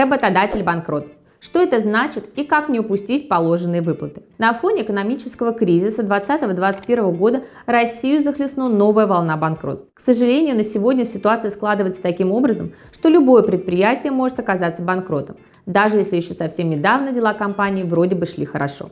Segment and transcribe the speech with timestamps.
[0.00, 1.08] Работодатель банкрот.
[1.40, 4.22] Что это значит и как не упустить положенные выплаты?
[4.38, 9.92] На фоне экономического кризиса 2020-2021 года Россию захлестнула новая волна банкротств.
[9.92, 15.36] К сожалению, на сегодня ситуация складывается таким образом, что любое предприятие может оказаться банкротом,
[15.66, 18.88] даже если еще совсем недавно дела компании вроде бы шли хорошо.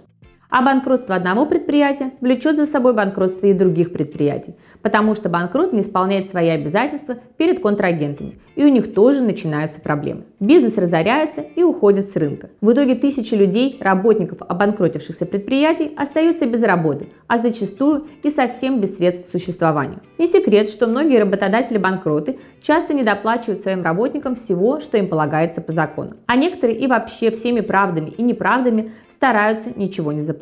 [0.50, 5.82] А банкротство одного предприятия влечет за собой банкротство и других предприятий, потому что банкрот не
[5.82, 10.22] исполняет свои обязательства перед контрагентами, и у них тоже начинаются проблемы.
[10.40, 12.48] Бизнес разоряется и уходит с рынка.
[12.62, 18.96] В итоге тысячи людей, работников обанкротившихся предприятий, остаются без работы, а зачастую и совсем без
[18.96, 20.00] средств к существованию.
[20.16, 26.12] Не секрет, что многие работодатели-банкроты часто недоплачивают своим работникам всего, что им полагается по закону.
[26.26, 30.37] А некоторые и вообще всеми правдами и неправдами стараются ничего не заплатить.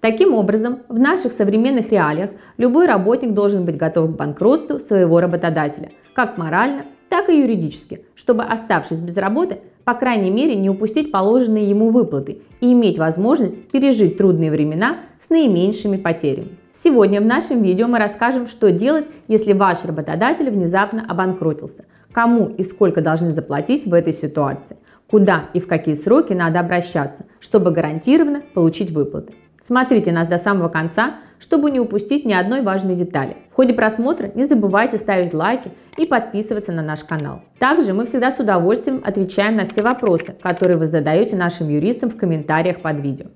[0.00, 5.90] Таким образом, в наших современных реалиях любой работник должен быть готов к банкротству своего работодателя,
[6.14, 11.70] как морально, так и юридически, чтобы, оставшись без работы, по крайней мере, не упустить положенные
[11.70, 16.58] ему выплаты и иметь возможность пережить трудные времена с наименьшими потерями.
[16.74, 22.62] Сегодня в нашем видео мы расскажем, что делать, если ваш работодатель внезапно обанкротился, кому и
[22.62, 24.76] сколько должны заплатить в этой ситуации,
[25.08, 29.32] куда и в какие сроки надо обращаться, чтобы гарантированно получить выплаты.
[29.66, 33.36] Смотрите нас до самого конца, чтобы не упустить ни одной важной детали.
[33.50, 37.42] В ходе просмотра не забывайте ставить лайки и подписываться на наш канал.
[37.58, 42.16] Также мы всегда с удовольствием отвечаем на все вопросы, которые вы задаете нашим юристам в
[42.16, 43.26] комментариях под видео.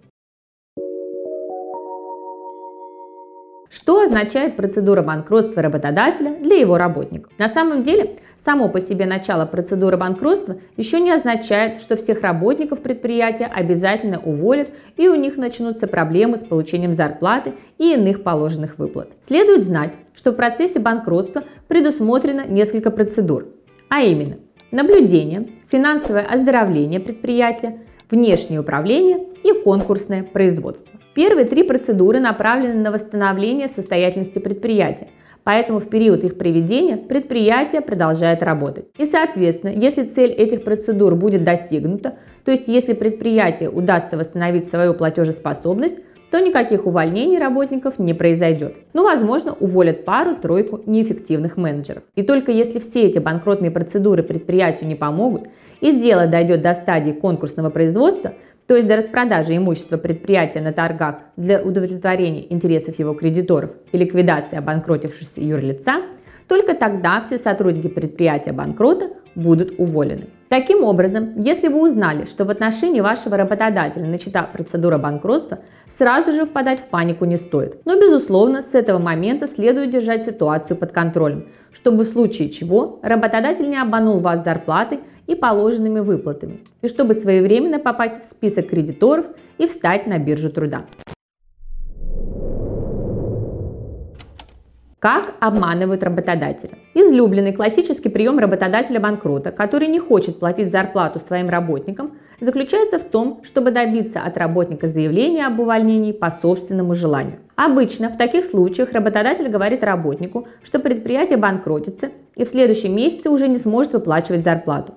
[3.71, 7.33] Что означает процедура банкротства работодателя для его работников?
[7.39, 12.81] На самом деле, само по себе начало процедуры банкротства еще не означает, что всех работников
[12.81, 19.13] предприятия обязательно уволят и у них начнутся проблемы с получением зарплаты и иных положенных выплат.
[19.25, 23.47] Следует знать, что в процессе банкротства предусмотрено несколько процедур,
[23.89, 24.39] а именно
[24.73, 27.79] наблюдение, финансовое оздоровление предприятия,
[28.11, 31.00] внешнее управление и конкурсное производство.
[31.15, 35.09] Первые три процедуры направлены на восстановление состоятельности предприятия,
[35.43, 38.87] поэтому в период их проведения предприятие продолжает работать.
[38.97, 44.95] И соответственно, если цель этих процедур будет достигнута, то есть если предприятие удастся восстановить свою
[44.95, 45.97] платежеспособность,
[46.31, 48.77] то никаких увольнений работников не произойдет.
[48.93, 52.05] Ну, возможно, уволят пару-тройку неэффективных менеджеров.
[52.15, 55.49] И только если все эти банкротные процедуры предприятию не помогут,
[55.81, 58.35] и дело дойдет до стадии конкурсного производства–
[58.71, 64.59] то есть до распродажи имущества предприятия на торгах для удовлетворения интересов его кредиторов и ликвидации
[64.59, 65.95] обанкротившегося юрлица,
[66.47, 70.29] только тогда все сотрудники предприятия банкрота будут уволены.
[70.49, 75.59] Таким образом, если вы узнали, что в отношении вашего работодателя начата процедура банкротства,
[75.89, 77.85] сразу же впадать в панику не стоит.
[77.87, 83.69] Но, безусловно, с этого момента следует держать ситуацию под контролем, чтобы в случае чего работодатель
[83.69, 85.01] не обманул вас зарплатой
[85.31, 89.27] и положенными выплатами, и чтобы своевременно попасть в список кредиторов
[89.59, 90.87] и встать на биржу труда.
[94.99, 96.73] Как обманывают работодателя?
[96.95, 103.71] Излюбленный классический прием работодателя-банкрота, который не хочет платить зарплату своим работникам, заключается в том, чтобы
[103.71, 107.39] добиться от работника заявления об увольнении по собственному желанию.
[107.55, 113.49] Обычно в таких случаях работодатель говорит работнику, что предприятие банкротится и в следующем месяце уже
[113.49, 114.95] не сможет выплачивать зарплату.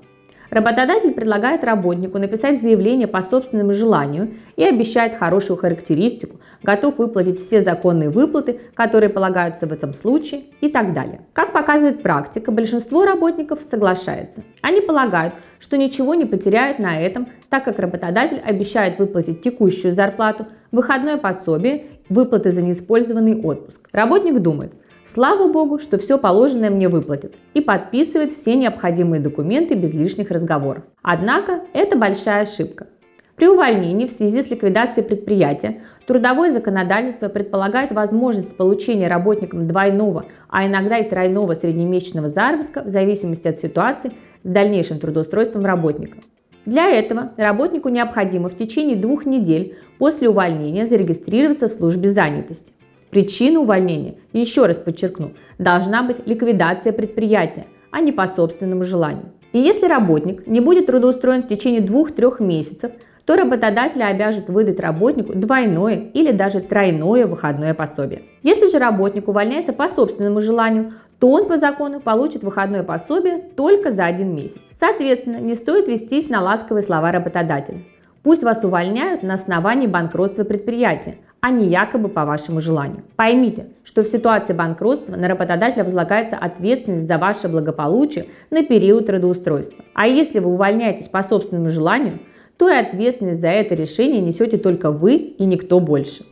[0.54, 7.64] Работодатель предлагает работнику написать заявление по собственному желанию и обещает хорошую характеристику, готов выплатить все
[7.64, 11.22] законные выплаты, которые полагаются в этом случае и так далее.
[11.34, 14.44] Как показывает практика, большинство работников соглашается.
[14.62, 20.46] Они полагают, что ничего не потеряют на этом, так как работодатель обещает выплатить текущую зарплату,
[20.72, 23.90] выходное пособие, выплаты за неиспользованный отпуск.
[23.92, 24.74] Работник думает,
[25.06, 30.84] Слава богу, что все положенное мне выплатят и подписывает все необходимые документы без лишних разговоров.
[31.02, 32.88] Однако это большая ошибка.
[33.36, 40.66] При увольнении в связи с ликвидацией предприятия трудовое законодательство предполагает возможность получения работникам двойного, а
[40.66, 46.20] иногда и тройного среднемесячного заработка в зависимости от ситуации с дальнейшим трудоустройством работника.
[46.66, 52.72] Для этого работнику необходимо в течение двух недель после увольнения зарегистрироваться в службе занятости.
[53.14, 59.34] Причина увольнения, еще раз подчеркну, должна быть ликвидация предприятия, а не по собственному желанию.
[59.52, 62.92] И если работник не будет трудоустроен в течение двух-трех месяцев,
[63.26, 68.24] то работодатель обяжет выдать работнику двойное или даже тройное выходное пособие.
[68.42, 73.92] Если же работник увольняется по собственному желанию, то он по закону получит выходное пособие только
[73.92, 74.62] за один месяц.
[74.74, 77.84] Соответственно, не стоит вестись на ласковые слова работодателя.
[78.24, 83.04] Пусть вас увольняют на основании банкротства предприятия, а не якобы по вашему желанию.
[83.18, 89.84] Поймите, что в ситуации банкротства на работодателя возлагается ответственность за ваше благополучие на период трудоустройства.
[89.94, 92.20] А если вы увольняетесь по собственному желанию,
[92.56, 96.24] то и ответственность за это решение несете только вы и никто больше.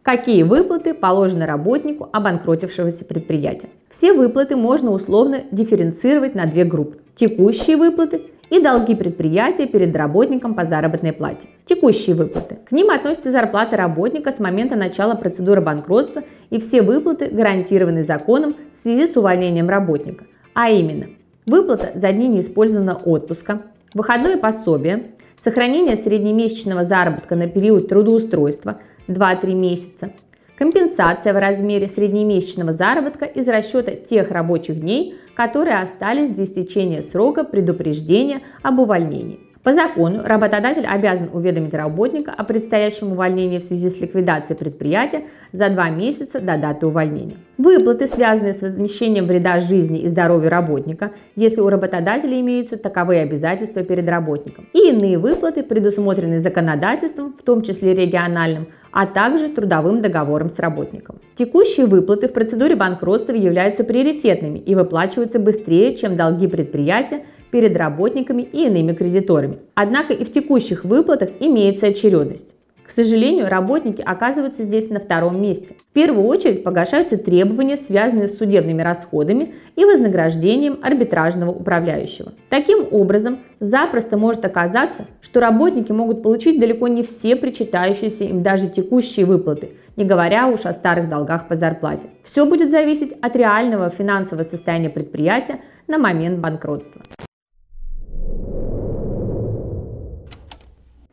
[0.00, 3.68] Какие выплаты положены работнику обанкротившегося предприятия?
[3.90, 6.96] Все выплаты можно условно дифференцировать на две группы.
[7.14, 11.48] Текущие выплаты и долги предприятия перед работником по заработной плате.
[11.66, 12.58] Текущие выплаты.
[12.64, 18.56] К ним относятся зарплаты работника с момента начала процедуры банкротства и все выплаты, гарантированные законом
[18.74, 20.24] в связи с увольнением работника.
[20.54, 21.06] А именно,
[21.46, 23.62] выплата за дни неиспользованного отпуска,
[23.94, 25.12] выходное пособие,
[25.42, 30.10] сохранение среднемесячного заработка на период трудоустройства– 2-3 месяца.
[30.56, 37.44] Компенсация в размере среднемесячного заработка из расчета тех рабочих дней, которые остались до истечения срока
[37.44, 39.40] предупреждения об увольнении.
[39.64, 45.70] По закону работодатель обязан уведомить работника о предстоящем увольнении в связи с ликвидацией предприятия за
[45.70, 47.36] два месяца до даты увольнения.
[47.56, 53.82] Выплаты, связанные с возмещением вреда жизни и здоровью работника, если у работодателя имеются таковые обязательства
[53.82, 54.68] перед работником.
[54.74, 61.20] И иные выплаты, предусмотренные законодательством, в том числе региональным, а также трудовым договором с работником.
[61.36, 67.22] Текущие выплаты в процедуре банкротства являются приоритетными и выплачиваются быстрее, чем долги предприятия
[67.54, 69.58] перед работниками и иными кредиторами.
[69.76, 72.52] Однако и в текущих выплатах имеется очередность.
[72.84, 75.76] К сожалению, работники оказываются здесь на втором месте.
[75.88, 82.32] В первую очередь погашаются требования, связанные с судебными расходами и вознаграждением арбитражного управляющего.
[82.50, 88.66] Таким образом, запросто может оказаться, что работники могут получить далеко не все причитающиеся им даже
[88.66, 92.08] текущие выплаты, не говоря уж о старых долгах по зарплате.
[92.24, 97.02] Все будет зависеть от реального финансового состояния предприятия на момент банкротства.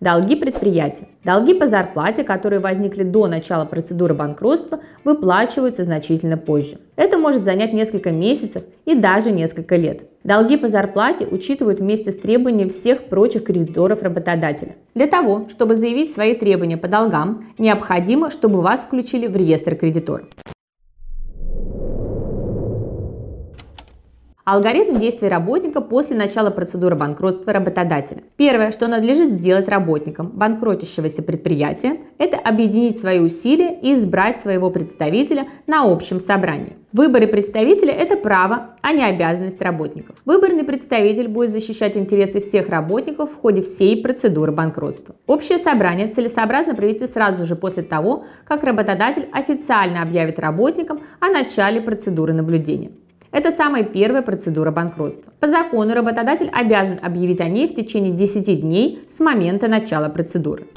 [0.02, 1.08] Долги предприятия.
[1.24, 6.80] Долги по зарплате, которые возникли до начала процедуры банкротства, выплачиваются значительно позже.
[6.96, 10.10] Это может занять несколько месяцев и даже несколько лет.
[10.24, 14.76] Долги по зарплате учитывают вместе с требованием всех прочих кредиторов работодателя.
[14.96, 20.26] Для того, чтобы заявить свои требования по долгам, необходимо, чтобы вас включили в реестр кредиторов.
[24.44, 28.24] Алгоритм действий работника после начала процедуры банкротства работодателя.
[28.38, 35.48] Первое, что надлежит сделать работникам банкротящегося предприятия, это объединить свои усилия и избрать своего представителя
[35.68, 36.76] на общем собрании.
[36.92, 40.16] Выборы представителя– это право, а не обязанность работников.
[40.26, 45.16] Выборный представитель будет защищать интересы всех работников в ходе всей процедуры банкротства.
[45.28, 51.80] Общее собрание целесообразно провести сразу же после того, как работодатель официально объявит работникам о начале
[51.80, 52.92] процедуры наблюдения.
[53.32, 55.32] Это самая первая процедура банкротства.
[55.40, 60.68] По закону работодатель обязан объявить о ней в течение 10 дней с момента начала процедуры.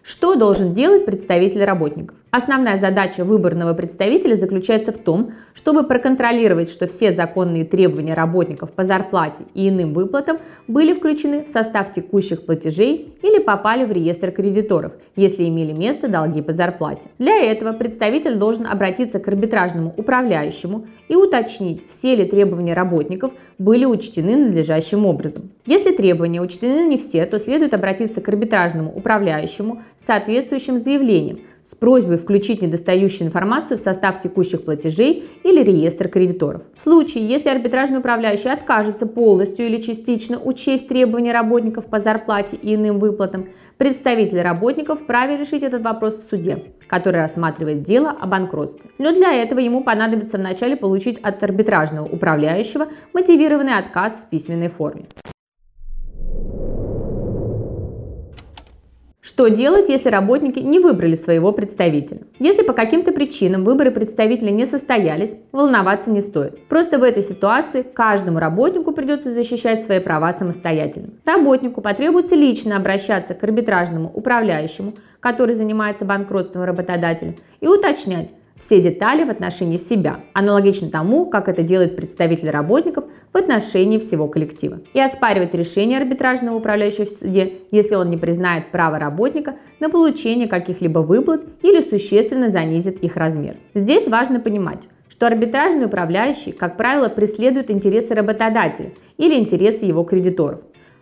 [0.00, 2.16] Что должен делать представитель работников?
[2.36, 8.84] Основная задача выборного представителя заключается в том, чтобы проконтролировать, что все законные требования работников по
[8.84, 10.36] зарплате и иным выплатам
[10.68, 16.42] были включены в состав текущих платежей или попали в реестр кредиторов, если имели место долги
[16.42, 17.08] по зарплате.
[17.18, 23.86] Для этого представитель должен обратиться к арбитражному управляющему и уточнить, все ли требования работников были
[23.86, 25.52] учтены надлежащим образом.
[25.64, 31.74] Если требования учтены не все, то следует обратиться к арбитражному управляющему с соответствующим заявлением– с
[31.74, 36.62] просьбой включить недостающую информацию в состав текущих платежей или реестр кредиторов.
[36.76, 42.76] В случае, если арбитражный управляющий откажется полностью или частично учесть требования работников по зарплате и
[42.76, 48.90] иным выплатам, представитель работников вправе решить этот вопрос в суде, который рассматривает дело о банкротстве.
[48.98, 55.06] Но для этого ему понадобится вначале получить от арбитражного управляющего мотивированный отказ в письменной форме.
[59.26, 62.20] Что делать, если работники не выбрали своего представителя?
[62.38, 66.68] Если по каким-то причинам выборы представителя не состоялись, волноваться не стоит.
[66.68, 71.08] Просто в этой ситуации каждому работнику придется защищать свои права самостоятельно.
[71.24, 79.24] Работнику потребуется лично обращаться к арбитражному управляющему, который занимается банкротством работодателя, и уточнять, все детали
[79.24, 84.80] в отношении себя, аналогично тому, как это делает представитель работников в отношении всего коллектива.
[84.94, 90.48] И оспаривать решение арбитражного управляющего в суде, если он не признает право работника на получение
[90.48, 93.56] каких-либо выплат или существенно занизит их размер.
[93.74, 100.60] Здесь важно понимать, что арбитражный управляющий, как правило, преследует интересы работодателя или интересы его кредиторов.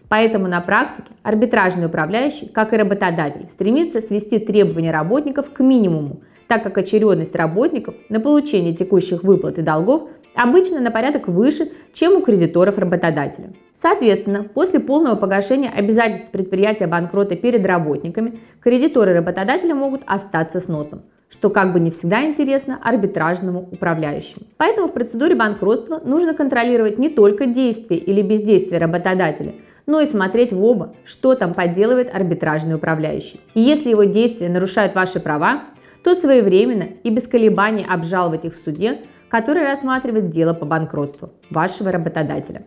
[0.08, 6.62] Поэтому на практике арбитражный управляющий, как и работодатель, стремится свести требования работников к минимуму– так
[6.62, 12.20] как очередность работников на получение текущих выплат и долгов обычно на порядок выше, чем у
[12.20, 13.52] кредиторов работодателя.
[13.76, 21.02] Соответственно, после полного погашения обязательств предприятия банкрота перед работниками, кредиторы работодателя могут остаться с носом
[21.30, 24.46] что как бы не всегда интересно арбитражному управляющему.
[24.56, 29.54] Поэтому в процедуре банкротства нужно контролировать не только действия или бездействие работодателя,
[29.86, 33.40] но и смотреть в оба, что там подделывает арбитражный управляющий.
[33.54, 35.64] И если его действия нарушают ваши права,
[36.04, 41.90] то своевременно и без колебаний обжаловать их в суде, который рассматривает дело по банкротству вашего
[41.90, 42.66] работодателя.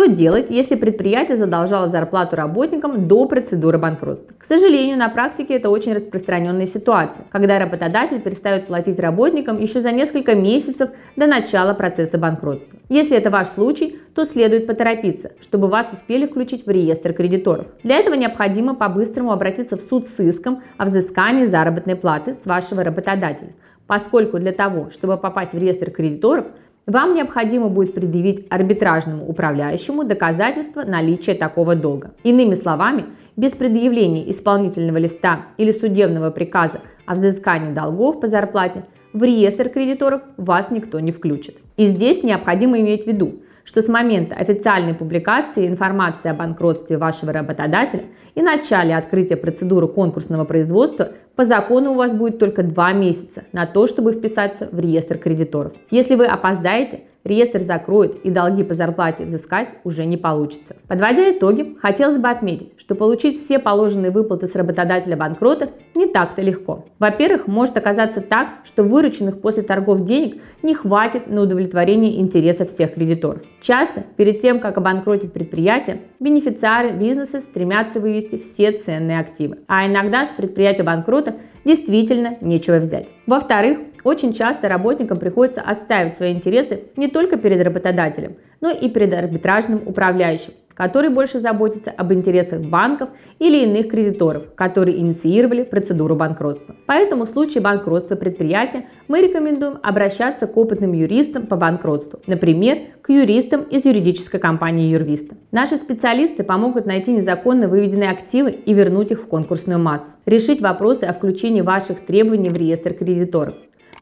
[0.00, 4.34] Что делать, если предприятие задолжало зарплату работникам до процедуры банкротства?
[4.38, 9.92] К сожалению, на практике это очень распространенная ситуация, когда работодатель перестает платить работникам еще за
[9.92, 12.78] несколько месяцев до начала процесса банкротства.
[12.88, 17.66] Если это ваш случай, то следует поторопиться, чтобы вас успели включить в реестр кредиторов.
[17.82, 22.82] Для этого необходимо по-быстрому обратиться в суд с иском о взыскании заработной платы с вашего
[22.82, 23.52] работодателя,
[23.86, 26.46] поскольку для того, чтобы попасть в реестр кредиторов,
[26.90, 32.10] вам необходимо будет предъявить арбитражному управляющему доказательство наличия такого долга.
[32.24, 33.06] Иными словами,
[33.36, 40.22] без предъявления исполнительного листа или судебного приказа о взыскании долгов по зарплате в реестр кредиторов
[40.36, 41.58] вас никто не включит.
[41.76, 47.32] И здесь необходимо иметь в виду, что с момента официальной публикации информации о банкротстве вашего
[47.32, 48.04] работодателя
[48.34, 53.64] и начале открытия процедуры конкурсного производства по закону у вас будет только два месяца на
[53.64, 55.72] то, чтобы вписаться в реестр кредиторов.
[55.90, 60.76] Если вы опоздаете, реестр закроют и долги по зарплате взыскать уже не получится.
[60.86, 66.42] Подводя итоги, хотелось бы отметить, что получить все положенные выплаты с работодателя банкрота не так-то
[66.42, 66.84] легко.
[66.98, 72.92] Во-первых, может оказаться так, что вырученных после торгов денег не хватит на удовлетворение интересов всех
[72.92, 73.40] кредиторов.
[73.60, 80.24] Часто, перед тем, как обанкротить предприятие, бенефициары бизнеса стремятся вывести все ценные активы, а иногда
[80.24, 83.08] с предприятия банкрота действительно нечего взять.
[83.26, 89.12] Во-вторых, очень часто работникам приходится отстаивать свои интересы не только перед работодателем, но и перед
[89.12, 96.74] арбитражным управляющим, который больше заботится об интересах банков или иных кредиторов, которые инициировали процедуру банкротства.
[96.86, 103.10] Поэтому в случае банкротства предприятия мы рекомендуем обращаться к опытным юристам по банкротству, например, к
[103.10, 105.36] юристам из юридической компании Юрвиста.
[105.52, 111.04] Наши специалисты помогут найти незаконно выведенные активы и вернуть их в конкурсную массу, решить вопросы
[111.04, 113.52] о включении ваших требований в реестр кредиторов,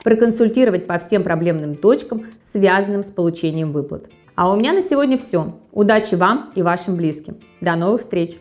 [0.04, 4.04] проконсультировать по всем проблемным точкам, связанным с получением выплат.
[4.38, 5.52] А у меня на сегодня все.
[5.72, 7.40] Удачи вам и вашим близким.
[7.60, 8.38] До новых встреч!